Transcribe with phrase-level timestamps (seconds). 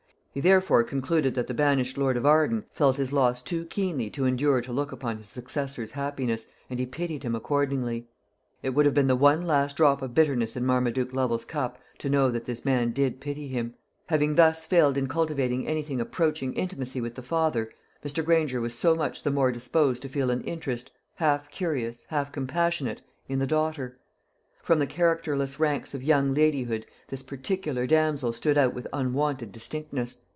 [0.33, 4.23] He therefore concluded that the banished lord of Arden felt his loss too keenly to
[4.23, 8.07] endure to look upon his successor's happiness, and he pitied him accordingly.
[8.63, 12.09] It would have been the one last drop of bitterness in Marmaduke Lovel's cup to
[12.09, 13.73] know that this man did pity him.
[14.05, 17.69] Having thus failed in cultivating anything approaching intimacy with the father,
[18.01, 18.23] Mr.
[18.23, 23.01] Granger was so much the more disposed to feel an interest half curious, half compassionate
[23.27, 23.97] in the daughter.
[24.63, 30.19] From the characterless ranks of young ladyhood this particular damsel stood out with unwonted distinctness.